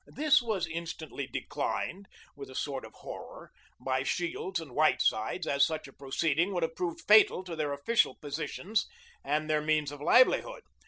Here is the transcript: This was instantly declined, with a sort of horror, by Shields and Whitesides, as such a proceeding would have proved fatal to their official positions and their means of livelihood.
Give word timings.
This 0.07 0.41
was 0.41 0.65
instantly 0.65 1.27
declined, 1.27 2.07
with 2.35 2.49
a 2.49 2.55
sort 2.55 2.85
of 2.85 2.91
horror, 2.95 3.51
by 3.79 4.01
Shields 4.01 4.59
and 4.59 4.71
Whitesides, 4.71 5.45
as 5.45 5.63
such 5.63 5.87
a 5.87 5.93
proceeding 5.93 6.55
would 6.55 6.63
have 6.63 6.75
proved 6.75 7.01
fatal 7.07 7.43
to 7.43 7.55
their 7.55 7.71
official 7.71 8.15
positions 8.15 8.87
and 9.23 9.47
their 9.47 9.61
means 9.61 9.91
of 9.91 10.01
livelihood. 10.01 10.63